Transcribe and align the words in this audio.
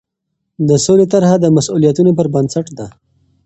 د 0.67 0.69
سولې 0.85 1.05
طرحه 1.13 1.35
د 1.39 1.45
مسوولیتونو 1.55 2.11
پر 2.17 2.27
بنسټ 2.33 2.67
ده. 2.77 2.87